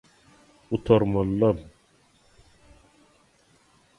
Gutarmalydam. 0.69 1.59